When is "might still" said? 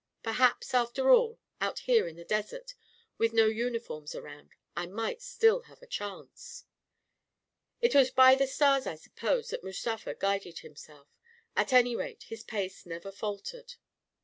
4.87-5.61